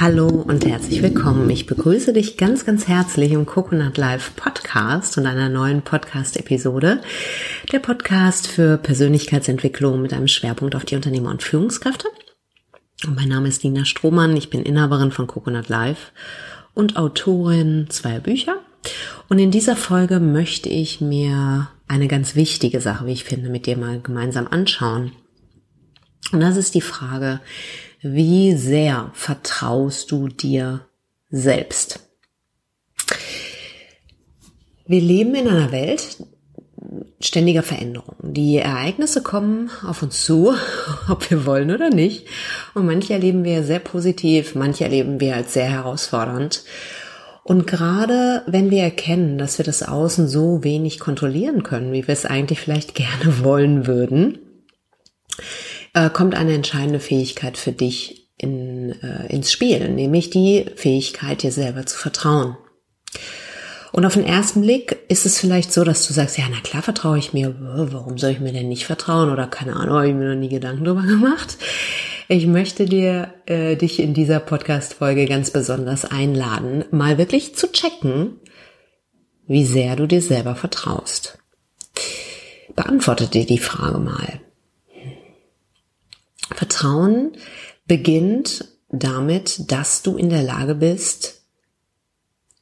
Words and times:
Hallo 0.00 0.28
und 0.28 0.64
herzlich 0.64 1.02
willkommen. 1.02 1.50
Ich 1.50 1.66
begrüße 1.66 2.14
dich 2.14 2.38
ganz, 2.38 2.64
ganz 2.64 2.88
herzlich 2.88 3.32
im 3.32 3.44
Coconut 3.44 3.98
Live 3.98 4.34
Podcast 4.34 5.18
und 5.18 5.26
einer 5.26 5.50
neuen 5.50 5.82
Podcast-Episode. 5.82 7.02
Der 7.70 7.80
Podcast 7.80 8.46
für 8.46 8.78
Persönlichkeitsentwicklung 8.78 10.00
mit 10.00 10.14
einem 10.14 10.26
Schwerpunkt 10.26 10.74
auf 10.74 10.86
die 10.86 10.96
Unternehmer 10.96 11.28
und 11.28 11.42
Führungskräfte. 11.42 12.08
Und 13.06 13.14
mein 13.14 13.28
Name 13.28 13.48
ist 13.48 13.62
Nina 13.62 13.84
Strohmann. 13.84 14.34
Ich 14.38 14.48
bin 14.48 14.62
Inhaberin 14.62 15.12
von 15.12 15.26
Coconut 15.26 15.68
Live 15.68 16.12
und 16.72 16.96
Autorin 16.96 17.88
zweier 17.90 18.20
Bücher. 18.20 18.56
Und 19.28 19.38
in 19.38 19.50
dieser 19.50 19.76
Folge 19.76 20.18
möchte 20.18 20.70
ich 20.70 21.02
mir 21.02 21.68
eine 21.88 22.08
ganz 22.08 22.34
wichtige 22.34 22.80
Sache, 22.80 23.04
wie 23.04 23.12
ich 23.12 23.24
finde, 23.24 23.50
mit 23.50 23.66
dir 23.66 23.76
mal 23.76 24.00
gemeinsam 24.00 24.48
anschauen. 24.50 25.12
Und 26.32 26.40
das 26.40 26.56
ist 26.56 26.74
die 26.74 26.80
Frage, 26.80 27.40
wie 28.02 28.54
sehr 28.54 29.10
vertraust 29.14 30.10
du 30.10 30.28
dir 30.28 30.86
selbst? 31.30 32.00
Wir 34.86 35.00
leben 35.00 35.34
in 35.34 35.48
einer 35.48 35.70
Welt 35.70 36.18
ständiger 37.20 37.62
Veränderung. 37.62 38.16
Die 38.22 38.56
Ereignisse 38.56 39.22
kommen 39.22 39.70
auf 39.86 40.02
uns 40.02 40.24
zu, 40.24 40.54
ob 41.08 41.30
wir 41.30 41.46
wollen 41.46 41.70
oder 41.70 41.90
nicht. 41.90 42.26
Und 42.74 42.86
manche 42.86 43.12
erleben 43.12 43.44
wir 43.44 43.62
sehr 43.62 43.78
positiv, 43.78 44.54
manche 44.54 44.84
erleben 44.84 45.20
wir 45.20 45.36
als 45.36 45.52
sehr 45.52 45.68
herausfordernd. 45.68 46.64
Und 47.44 47.66
gerade 47.66 48.42
wenn 48.46 48.70
wir 48.70 48.82
erkennen, 48.82 49.38
dass 49.38 49.58
wir 49.58 49.64
das 49.64 49.82
Außen 49.82 50.28
so 50.28 50.64
wenig 50.64 50.98
kontrollieren 51.00 51.62
können, 51.62 51.92
wie 51.92 52.06
wir 52.06 52.12
es 52.12 52.26
eigentlich 52.26 52.60
vielleicht 52.60 52.94
gerne 52.96 53.44
wollen 53.44 53.86
würden, 53.86 54.38
äh, 55.94 56.10
kommt 56.10 56.34
eine 56.34 56.54
entscheidende 56.54 57.00
Fähigkeit 57.00 57.56
für 57.56 57.72
dich 57.72 58.30
in, 58.36 58.92
äh, 59.02 59.26
ins 59.26 59.52
Spiel, 59.52 59.88
nämlich 59.88 60.30
die 60.30 60.66
Fähigkeit, 60.76 61.42
dir 61.42 61.52
selber 61.52 61.86
zu 61.86 61.96
vertrauen. 61.98 62.56
Und 63.92 64.06
auf 64.06 64.14
den 64.14 64.24
ersten 64.24 64.62
Blick 64.62 64.98
ist 65.08 65.26
es 65.26 65.38
vielleicht 65.38 65.72
so, 65.72 65.82
dass 65.82 66.06
du 66.06 66.12
sagst, 66.12 66.38
ja, 66.38 66.44
na 66.48 66.60
klar 66.60 66.82
vertraue 66.82 67.18
ich 67.18 67.32
mir, 67.32 67.56
warum 67.58 68.18
soll 68.18 68.30
ich 68.30 68.40
mir 68.40 68.52
denn 68.52 68.68
nicht 68.68 68.86
vertrauen? 68.86 69.30
Oder 69.30 69.48
keine 69.48 69.74
Ahnung, 69.74 69.96
habe 69.96 70.08
ich 70.08 70.14
mir 70.14 70.28
noch 70.32 70.40
nie 70.40 70.48
Gedanken 70.48 70.84
darüber 70.84 71.02
gemacht. 71.06 71.58
Ich 72.28 72.46
möchte 72.46 72.84
dir 72.84 73.34
äh, 73.46 73.74
dich 73.76 73.98
in 73.98 74.14
dieser 74.14 74.38
Podcast-Folge 74.38 75.26
ganz 75.26 75.50
besonders 75.50 76.04
einladen, 76.04 76.84
mal 76.92 77.18
wirklich 77.18 77.56
zu 77.56 77.72
checken, 77.72 78.38
wie 79.48 79.64
sehr 79.64 79.96
du 79.96 80.06
dir 80.06 80.22
selber 80.22 80.54
vertraust. 80.54 81.38
Beantworte 82.76 83.26
dir 83.26 83.44
die 83.44 83.58
Frage 83.58 83.98
mal. 83.98 84.40
Vertrauen 86.54 87.32
beginnt 87.86 88.64
damit, 88.88 89.70
dass 89.70 90.02
du 90.02 90.16
in 90.16 90.30
der 90.30 90.42
Lage 90.42 90.74
bist, 90.74 91.42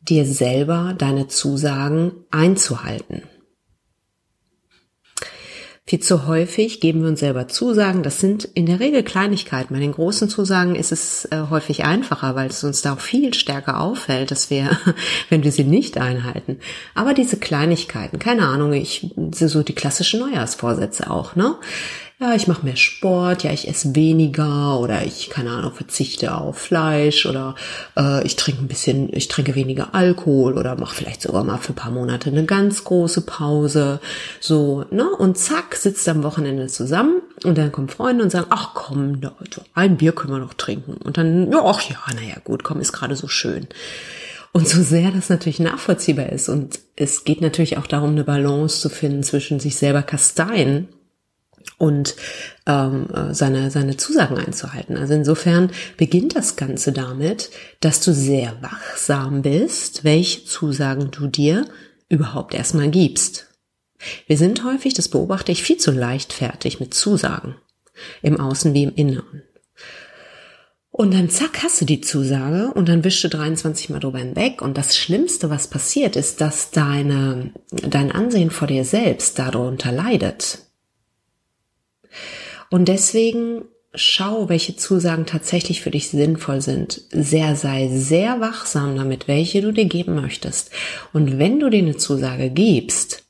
dir 0.01 0.25
selber 0.25 0.95
deine 0.97 1.29
Zusagen 1.29 2.13
einzuhalten. 2.31 3.23
Viel 5.89 6.01
zu 6.01 6.27
häufig 6.27 6.81
geben 6.81 7.01
wir 7.01 7.09
uns 7.09 7.21
selber 7.21 7.49
Zusagen. 7.49 8.03
Das 8.03 8.21
sind 8.21 8.45
in 8.45 8.67
der 8.67 8.79
Regel 8.79 9.03
Kleinigkeiten. 9.03 9.73
Bei 9.73 9.81
den 9.81 9.93
großen 9.93 10.29
Zusagen 10.29 10.75
ist 10.75 10.93
es 10.93 11.25
äh, 11.31 11.45
häufig 11.49 11.85
einfacher, 11.85 12.35
weil 12.35 12.49
es 12.49 12.63
uns 12.63 12.83
da 12.83 12.93
auch 12.93 13.01
viel 13.01 13.33
stärker 13.33 13.81
auffällt, 13.81 14.31
dass 14.31 14.51
wir, 14.51 14.69
wenn 15.31 15.45
wir 15.45 15.51
sie 15.51 15.65
nicht 15.65 15.97
einhalten. 15.97 16.59
Aber 16.95 17.15
diese 17.15 17.39
Kleinigkeiten, 17.39 18.19
keine 18.19 18.47
Ahnung, 18.49 18.75
ich, 18.75 19.15
so 19.33 19.63
die 19.63 19.75
klassischen 19.75 20.21
Neujahrsvorsätze 20.21 21.11
auch, 21.11 21.37
ne? 21.37 21.57
Ja, 22.21 22.35
ich 22.35 22.49
mache 22.49 22.65
mehr 22.65 22.75
Sport, 22.75 23.45
ja, 23.45 23.53
ich 23.53 23.69
esse 23.69 23.95
weniger 23.95 24.81
oder 24.81 25.05
ich, 25.05 25.31
keine 25.31 25.51
Ahnung, 25.51 25.73
verzichte 25.73 26.35
auf 26.35 26.59
Fleisch 26.59 27.27
oder 27.27 27.55
äh, 27.97 28.27
ich 28.27 28.35
trinke 28.35 28.61
ein 28.61 28.67
bisschen, 28.67 29.09
ich 29.15 29.29
trinke 29.29 29.55
weniger 29.55 29.95
Alkohol 29.95 30.59
oder 30.59 30.75
mache 30.75 30.97
vielleicht 30.97 31.23
sogar 31.23 31.45
mal 31.45 31.59
für 31.59 31.75
ein 31.75 31.77
paar 31.77 31.93
Monate 31.93 32.31
eine 32.31 32.45
ganz 32.45 32.83
große 32.83 33.21
Pause. 33.21 34.01
So, 34.41 34.85
ne? 34.91 35.09
Und 35.09 35.39
zack, 35.39 35.77
sitzt 35.77 36.09
am 36.09 36.25
Wochenende 36.25 36.67
zusammen 36.67 37.23
und 37.45 37.57
dann 37.57 37.71
kommen 37.71 37.89
Freunde 37.89 38.25
und 38.25 38.31
sagen, 38.31 38.47
ach 38.51 38.75
komm, 38.75 39.21
ein 39.75 39.97
Bier 39.97 40.11
können 40.11 40.33
wir 40.33 40.41
noch 40.41 40.55
trinken. 40.55 40.95
Und 40.95 41.19
dann, 41.19 41.53
ja, 41.53 41.61
ach 41.65 41.83
ja, 41.83 41.99
naja, 42.17 42.35
gut, 42.43 42.65
komm, 42.65 42.81
ist 42.81 42.93
gerade 42.93 43.15
so 43.15 43.29
schön. 43.29 43.69
Und 44.51 44.67
so 44.67 44.83
sehr 44.83 45.13
das 45.13 45.29
natürlich 45.29 45.61
nachvollziehbar 45.61 46.31
ist 46.31 46.49
und 46.49 46.81
es 46.97 47.23
geht 47.23 47.43
natürlich 47.43 47.79
auch 47.79 47.87
darum, 47.87 48.11
eine 48.11 48.25
Balance 48.25 48.81
zu 48.81 48.89
finden 48.89 49.23
zwischen 49.23 49.61
sich 49.61 49.77
selber 49.77 50.03
kasteien 50.03 50.89
und 51.77 52.17
ähm, 52.67 53.09
äh, 53.13 53.35
seine, 53.35 53.71
seine 53.71 53.97
Zusagen 53.97 54.39
einzuhalten. 54.39 54.97
Also 54.97 55.15
insofern 55.15 55.71
beginnt 55.97 56.37
das 56.37 56.57
Ganze 56.57 56.93
damit, 56.93 57.51
dass 57.81 58.01
du 58.01 58.13
sehr 58.13 58.57
wachsam 58.63 59.43
bist, 59.43 60.05
welche 60.05 60.45
Zusagen 60.45 61.11
du 61.11 61.27
dir 61.27 61.67
überhaupt 62.09 62.55
erstmal 62.55 62.89
gibst. 62.89 63.47
Wir 64.27 64.37
sind 64.37 64.65
häufig, 64.65 64.95
das 64.95 65.09
beobachte 65.09 65.53
ich, 65.53 65.63
viel 65.63 65.77
zu 65.77 65.91
leichtfertig 65.91 66.81
mit 66.81 66.95
Zusagen. 66.95 67.57
Im 68.23 68.39
Außen 68.39 68.75
wie 68.75 68.85
im 68.85 68.95
Inneren. 68.95 69.43
Und 70.91 71.15
dann 71.15 71.31
zack, 71.31 71.63
hast 71.63 71.81
du 71.81 71.85
die 71.85 72.01
Zusage 72.01 72.73
und 72.75 72.89
dann 72.89 73.05
wischst 73.05 73.23
du 73.23 73.29
23 73.29 73.91
Mal 73.91 74.01
drüber 74.01 74.19
hinweg. 74.19 74.63
Und 74.63 74.77
das 74.77 74.97
Schlimmste, 74.97 75.49
was 75.49 75.69
passiert, 75.69 76.17
ist, 76.17 76.41
dass 76.41 76.73
deine, 76.73 77.53
dein 77.71 78.11
Ansehen 78.11 78.51
vor 78.51 78.67
dir 78.67 78.85
selbst 78.85 79.39
darunter 79.39 79.93
leidet. 79.93 80.68
Und 82.71 82.89
deswegen 82.89 83.65
schau, 83.95 84.49
welche 84.49 84.77
Zusagen 84.77 85.27
tatsächlich 85.27 85.81
für 85.81 85.91
dich 85.91 86.09
sinnvoll 86.09 86.61
sind. 86.61 87.03
Sehr, 87.11 87.57
sei 87.57 87.89
sehr 87.89 88.41
wachsam 88.41 88.97
damit, 88.97 89.29
welche 89.29 89.63
du 89.63 89.73
dir 89.73 89.87
geben 89.87 90.15
möchtest. 90.15 90.71
Und 91.13 91.39
wenn 91.39 91.59
du 91.61 91.71
dir 91.71 91.79
eine 91.79 91.97
Zusage 91.97 92.51
gibst, 92.51 93.25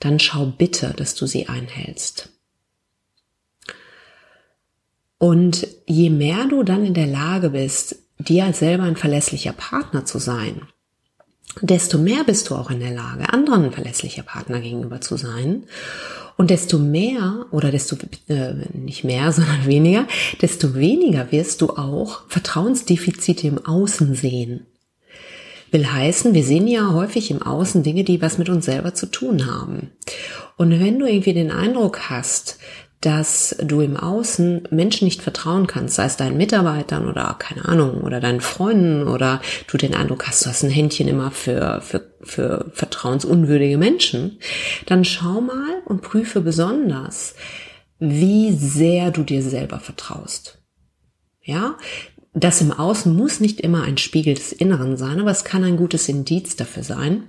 dann 0.00 0.20
schau 0.20 0.46
bitte, 0.46 0.94
dass 0.96 1.14
du 1.14 1.26
sie 1.26 1.48
einhältst. 1.48 2.30
Und 5.18 5.66
je 5.86 6.10
mehr 6.10 6.46
du 6.46 6.62
dann 6.62 6.86
in 6.86 6.94
der 6.94 7.08
Lage 7.08 7.50
bist, 7.50 7.96
dir 8.18 8.52
selber 8.52 8.84
ein 8.84 8.96
verlässlicher 8.96 9.52
Partner 9.52 10.04
zu 10.04 10.18
sein, 10.18 10.62
desto 11.62 11.98
mehr 11.98 12.24
bist 12.24 12.50
du 12.50 12.54
auch 12.54 12.70
in 12.70 12.80
der 12.80 12.92
Lage, 12.92 13.32
anderen 13.32 13.72
verlässlicher 13.72 14.22
Partner 14.22 14.60
gegenüber 14.60 15.00
zu 15.00 15.16
sein. 15.16 15.64
Und 16.36 16.50
desto 16.50 16.78
mehr 16.78 17.46
oder 17.50 17.72
desto 17.72 17.96
äh, 18.28 18.54
nicht 18.72 19.04
mehr, 19.04 19.32
sondern 19.32 19.66
weniger, 19.66 20.06
desto 20.40 20.74
weniger 20.74 21.32
wirst 21.32 21.60
du 21.60 21.70
auch 21.70 22.22
Vertrauensdefizite 22.28 23.48
im 23.48 23.64
Außen 23.64 24.14
sehen. 24.14 24.66
Will 25.70 25.86
heißen, 25.86 26.32
wir 26.32 26.44
sehen 26.44 26.66
ja 26.66 26.92
häufig 26.92 27.30
im 27.30 27.42
Außen 27.42 27.82
Dinge, 27.82 28.02
die 28.02 28.22
was 28.22 28.38
mit 28.38 28.48
uns 28.48 28.64
selber 28.64 28.94
zu 28.94 29.06
tun 29.06 29.46
haben. 29.46 29.90
Und 30.56 30.70
wenn 30.80 30.98
du 30.98 31.06
irgendwie 31.06 31.34
den 31.34 31.50
Eindruck 31.50 32.08
hast, 32.08 32.58
dass 33.00 33.54
du 33.62 33.80
im 33.80 33.96
Außen 33.96 34.68
Menschen 34.70 35.04
nicht 35.04 35.22
vertrauen 35.22 35.68
kannst, 35.68 35.94
sei 35.94 36.06
es 36.06 36.16
deinen 36.16 36.36
Mitarbeitern 36.36 37.08
oder 37.08 37.36
keine 37.38 37.64
Ahnung 37.66 38.00
oder 38.00 38.20
deinen 38.20 38.40
Freunden 38.40 39.06
oder 39.06 39.40
du 39.68 39.76
den 39.76 39.94
Eindruck 39.94 40.26
hast, 40.26 40.44
du 40.44 40.50
hast 40.50 40.64
ein 40.64 40.70
Händchen 40.70 41.06
immer 41.06 41.30
für, 41.30 41.80
für, 41.80 42.10
für 42.22 42.70
vertrauensunwürdige 42.72 43.78
Menschen, 43.78 44.40
dann 44.86 45.04
schau 45.04 45.40
mal 45.40 45.82
und 45.84 46.02
prüfe 46.02 46.40
besonders, 46.40 47.34
wie 48.00 48.52
sehr 48.52 49.12
du 49.12 49.22
dir 49.22 49.42
selber 49.42 49.78
vertraust. 49.78 50.58
Ja, 51.40 51.76
das 52.34 52.60
im 52.60 52.72
Außen 52.72 53.14
muss 53.16 53.40
nicht 53.40 53.60
immer 53.60 53.82
ein 53.84 53.96
Spiegel 53.96 54.34
des 54.34 54.52
Inneren 54.52 54.96
sein, 54.96 55.20
aber 55.20 55.30
es 55.30 55.44
kann 55.44 55.64
ein 55.64 55.76
gutes 55.76 56.08
Indiz 56.08 56.56
dafür 56.56 56.82
sein, 56.82 57.24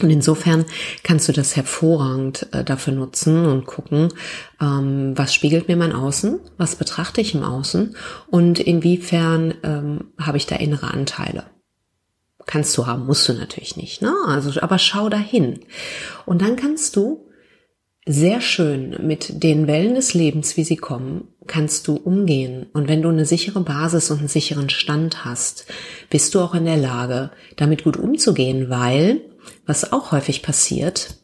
und 0.00 0.10
insofern 0.10 0.66
kannst 1.02 1.28
du 1.28 1.32
das 1.32 1.56
hervorragend 1.56 2.48
äh, 2.52 2.64
dafür 2.64 2.92
nutzen 2.92 3.46
und 3.46 3.66
gucken, 3.66 4.12
ähm, 4.60 5.16
was 5.16 5.32
spiegelt 5.32 5.68
mir 5.68 5.76
mein 5.76 5.92
Außen, 5.92 6.38
was 6.58 6.76
betrachte 6.76 7.22
ich 7.22 7.34
im 7.34 7.42
Außen 7.42 7.96
und 8.26 8.58
inwiefern 8.58 9.54
ähm, 9.62 10.12
habe 10.20 10.36
ich 10.36 10.46
da 10.46 10.56
innere 10.56 10.92
Anteile. 10.92 11.44
Kannst 12.44 12.76
du 12.76 12.86
haben, 12.86 13.06
musst 13.06 13.28
du 13.28 13.32
natürlich 13.32 13.76
nicht, 13.76 14.02
ne? 14.02 14.14
Also, 14.26 14.60
aber 14.60 14.78
schau 14.78 15.08
dahin. 15.08 15.60
Und 16.26 16.42
dann 16.42 16.54
kannst 16.56 16.94
du 16.94 17.26
sehr 18.06 18.40
schön 18.40 18.96
mit 19.04 19.42
den 19.42 19.66
Wellen 19.66 19.96
des 19.96 20.14
Lebens, 20.14 20.56
wie 20.56 20.62
sie 20.62 20.76
kommen, 20.76 21.26
kannst 21.48 21.88
du 21.88 21.96
umgehen. 21.96 22.66
Und 22.72 22.86
wenn 22.86 23.02
du 23.02 23.08
eine 23.08 23.24
sichere 23.24 23.60
Basis 23.60 24.12
und 24.12 24.18
einen 24.18 24.28
sicheren 24.28 24.70
Stand 24.70 25.24
hast, 25.24 25.66
bist 26.08 26.34
du 26.34 26.40
auch 26.40 26.54
in 26.54 26.66
der 26.66 26.76
Lage, 26.76 27.32
damit 27.56 27.82
gut 27.82 27.96
umzugehen, 27.96 28.70
weil 28.70 29.22
was 29.66 29.92
auch 29.92 30.12
häufig 30.12 30.42
passiert, 30.42 31.16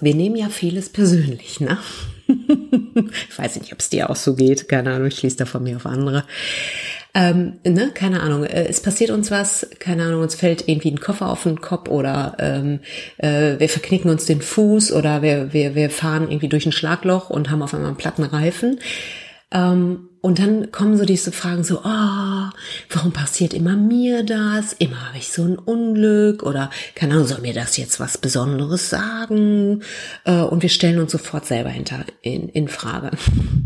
wir 0.00 0.14
nehmen 0.14 0.36
ja 0.36 0.48
vieles 0.48 0.90
persönlich, 0.90 1.60
ne? 1.60 1.78
ich 2.28 3.38
weiß 3.38 3.56
nicht, 3.56 3.72
ob 3.72 3.80
es 3.80 3.88
dir 3.88 4.10
auch 4.10 4.16
so 4.16 4.34
geht, 4.34 4.68
keine 4.68 4.92
Ahnung, 4.92 5.08
ich 5.08 5.16
schließe 5.16 5.38
da 5.38 5.46
von 5.46 5.62
mir 5.62 5.76
auf 5.76 5.86
andere. 5.86 6.24
Ähm, 7.14 7.58
ne, 7.64 7.90
keine 7.94 8.20
Ahnung, 8.20 8.44
äh, 8.44 8.66
es 8.68 8.80
passiert 8.80 9.10
uns 9.10 9.30
was, 9.30 9.66
keine 9.78 10.04
Ahnung, 10.04 10.22
uns 10.22 10.34
fällt 10.34 10.68
irgendwie 10.68 10.90
ein 10.90 11.00
Koffer 11.00 11.30
auf 11.30 11.44
den 11.44 11.60
Kopf 11.60 11.88
oder 11.88 12.36
ähm, 12.38 12.80
äh, 13.16 13.58
wir 13.58 13.68
verknicken 13.68 14.10
uns 14.10 14.26
den 14.26 14.42
Fuß 14.42 14.92
oder 14.92 15.22
wir, 15.22 15.52
wir, 15.52 15.74
wir 15.74 15.90
fahren 15.90 16.30
irgendwie 16.30 16.48
durch 16.48 16.66
ein 16.66 16.72
Schlagloch 16.72 17.30
und 17.30 17.50
haben 17.50 17.62
auf 17.62 17.72
einmal 17.72 17.88
einen 17.88 17.96
platten 17.96 18.24
Reifen. 18.24 18.78
Ähm, 19.50 20.10
und 20.20 20.38
dann 20.38 20.70
kommen 20.70 20.98
so 20.98 21.04
diese 21.04 21.32
Fragen 21.32 21.64
so, 21.64 21.80
oh, 21.82 22.37
warum 22.90 23.12
passiert 23.12 23.54
immer 23.54 23.76
mir 23.76 24.22
das? 24.22 24.72
Immer 24.72 25.08
habe 25.08 25.18
ich 25.18 25.28
so 25.28 25.44
ein 25.44 25.58
Unglück 25.58 26.42
oder 26.42 26.70
keine 26.94 27.14
Ahnung, 27.14 27.26
soll 27.26 27.40
mir 27.40 27.54
das 27.54 27.76
jetzt 27.76 28.00
was 28.00 28.18
Besonderes 28.18 28.90
sagen? 28.90 29.82
Äh, 30.24 30.42
und 30.42 30.62
wir 30.62 30.68
stellen 30.68 30.98
uns 30.98 31.12
sofort 31.12 31.46
selber 31.46 31.70
hinter, 31.70 32.04
in, 32.22 32.48
in 32.48 32.68
Frage. 32.68 33.10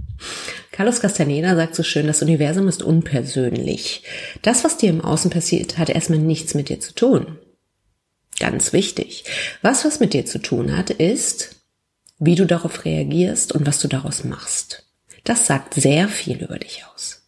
Carlos 0.72 1.00
Castaneda 1.00 1.54
sagt 1.54 1.74
so 1.74 1.82
schön, 1.82 2.06
das 2.06 2.22
Universum 2.22 2.68
ist 2.68 2.82
unpersönlich. 2.82 4.04
Das, 4.40 4.64
was 4.64 4.78
dir 4.78 4.90
im 4.90 5.02
Außen 5.02 5.30
passiert, 5.30 5.78
hat 5.78 5.90
erstmal 5.90 6.18
nichts 6.18 6.54
mit 6.54 6.68
dir 6.68 6.80
zu 6.80 6.94
tun. 6.94 7.38
Ganz 8.38 8.72
wichtig. 8.72 9.24
Was 9.60 9.84
was 9.84 10.00
mit 10.00 10.14
dir 10.14 10.24
zu 10.24 10.40
tun 10.40 10.76
hat, 10.76 10.90
ist, 10.90 11.56
wie 12.18 12.34
du 12.34 12.46
darauf 12.46 12.84
reagierst 12.84 13.52
und 13.52 13.66
was 13.66 13.80
du 13.80 13.88
daraus 13.88 14.24
machst. 14.24 14.86
Das 15.24 15.46
sagt 15.46 15.74
sehr 15.74 16.08
viel 16.08 16.42
über 16.42 16.58
dich 16.58 16.84
aus. 16.92 17.21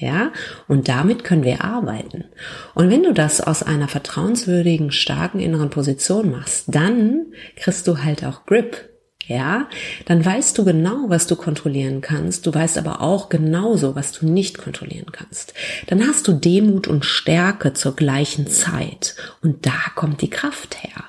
Ja, 0.00 0.32
und 0.66 0.88
damit 0.88 1.24
können 1.24 1.44
wir 1.44 1.62
arbeiten. 1.62 2.24
Und 2.74 2.88
wenn 2.88 3.02
du 3.02 3.12
das 3.12 3.42
aus 3.42 3.62
einer 3.62 3.86
vertrauenswürdigen, 3.86 4.92
starken 4.92 5.40
inneren 5.40 5.68
Position 5.68 6.30
machst, 6.30 6.64
dann 6.68 7.26
kriegst 7.56 7.86
du 7.86 8.02
halt 8.02 8.24
auch 8.24 8.46
Grip. 8.46 8.88
Ja, 9.26 9.68
dann 10.06 10.24
weißt 10.24 10.58
du 10.58 10.64
genau, 10.64 11.04
was 11.08 11.26
du 11.28 11.36
kontrollieren 11.36 12.00
kannst. 12.00 12.46
Du 12.46 12.54
weißt 12.54 12.78
aber 12.78 13.00
auch 13.00 13.28
genauso, 13.28 13.94
was 13.94 14.10
du 14.10 14.26
nicht 14.26 14.58
kontrollieren 14.58 15.12
kannst. 15.12 15.54
Dann 15.86 16.04
hast 16.04 16.26
du 16.26 16.32
Demut 16.32 16.88
und 16.88 17.04
Stärke 17.04 17.74
zur 17.74 17.94
gleichen 17.94 18.48
Zeit. 18.48 19.14
Und 19.40 19.66
da 19.66 19.78
kommt 19.94 20.22
die 20.22 20.30
Kraft 20.30 20.82
her. 20.82 21.04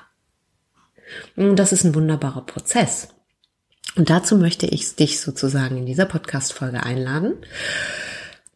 Und 1.34 1.56
das 1.56 1.72
ist 1.72 1.84
ein 1.84 1.94
wunderbarer 1.94 2.42
Prozess. 2.42 3.08
Und 3.96 4.08
dazu 4.08 4.36
möchte 4.36 4.66
ich 4.66 4.94
dich 4.94 5.20
sozusagen 5.20 5.76
in 5.78 5.86
dieser 5.86 6.06
Podcast-Folge 6.06 6.82
einladen, 6.82 7.34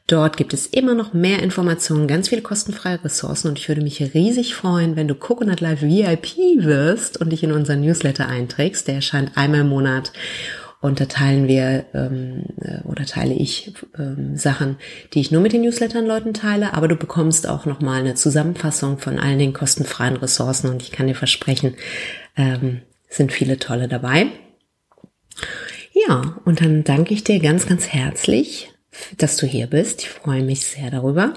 Dort 0.09 0.37
gibt 0.37 0.55
es 0.55 0.67
immer 0.67 0.95
noch 0.95 1.15
mehr 1.15 1.43
Informationen, 1.43 2.07
ganz 2.07 2.29
viele 2.29 2.43
kostenfreie 2.43 3.03
Ressourcen 3.03 3.49
und 3.49 3.59
ich 3.59 3.69
würde 3.69 3.83
mich 3.83 4.01
riesig 4.15 4.55
freuen, 4.55 4.95
wenn 4.97 5.09
du 5.09 5.17
Coconut 5.17 5.61
Live 5.61 5.83
VIP 5.83 6.65
wirst 6.65 7.21
und 7.21 7.31
dich 7.31 7.43
in 7.43 7.51
unseren 7.53 7.81
Newsletter 7.81 8.29
einträgst. 8.29 8.87
Der 8.87 8.95
erscheint 8.97 9.33
einmal 9.37 9.61
im 9.61 9.69
Monat 9.69 10.13
und 10.87 11.01
da 11.01 11.07
teilen 11.07 11.49
wir 11.49 11.85
ähm, 11.95 12.45
äh, 12.61 12.83
oder 12.85 13.05
teile 13.05 13.35
ich 13.35 13.73
ähm, 13.99 14.37
Sachen, 14.37 14.77
die 15.13 15.21
ich 15.21 15.31
nur 15.31 15.43
mit 15.43 15.53
den 15.53 15.63
Newslettern-Leuten 15.63 16.33
teile, 16.33 16.75
aber 16.75 16.89
du 16.89 16.97
bekommst 16.97 17.49
auch 17.49 17.67
nochmal 17.67 18.01
eine 18.01 18.15
Zusammenfassung 18.15 18.99
von 18.99 19.19
allen 19.19 19.39
den 19.39 19.53
kostenfreien 19.53 20.17
Ressourcen 20.17 20.71
und 20.71 20.83
ich 20.83 20.93
kann 20.93 21.07
dir 21.07 21.15
versprechen, 21.15 21.75
ähm, 22.37 22.83
sind 23.09 23.33
viele 23.33 23.59
tolle 23.59 23.89
dabei. 23.89 24.29
Ja, 25.93 26.41
und 26.45 26.61
dann 26.61 26.85
danke 26.85 27.15
ich 27.15 27.25
dir 27.25 27.41
ganz, 27.41 27.67
ganz 27.67 27.89
herzlich 27.89 28.71
dass 29.19 29.37
du 29.37 29.47
hier 29.47 29.67
bist. 29.67 30.03
Ich 30.03 30.09
freue 30.09 30.43
mich 30.43 30.67
sehr 30.67 30.91
darüber. 30.91 31.35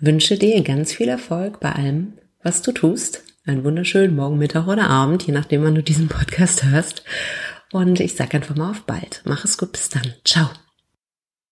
Wünsche 0.00 0.36
dir 0.36 0.62
ganz 0.62 0.92
viel 0.92 1.08
Erfolg 1.08 1.60
bei 1.60 1.72
allem, 1.72 2.14
was 2.42 2.62
du 2.62 2.72
tust. 2.72 3.22
Einen 3.44 3.64
wunderschönen 3.64 4.14
Morgen, 4.14 4.38
Mittag 4.38 4.66
oder 4.66 4.90
Abend, 4.90 5.22
je 5.26 5.32
nachdem, 5.32 5.64
wann 5.64 5.74
du 5.74 5.82
diesen 5.82 6.08
Podcast 6.08 6.64
hörst. 6.64 7.02
Und 7.72 8.00
ich 8.00 8.14
sage 8.14 8.38
einfach 8.38 8.56
mal 8.56 8.70
auf 8.70 8.82
bald. 8.82 9.22
Mach 9.24 9.44
es 9.44 9.58
gut, 9.58 9.72
bis 9.72 9.88
dann. 9.88 10.14
Ciao. 10.24 10.48